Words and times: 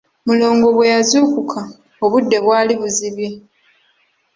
Mulongo 0.27 0.67
bwe 0.75 0.85
yazuukuka, 0.93 1.59
obudde 2.05 2.37
bwali 2.45 2.73
buzibye. 2.79 3.29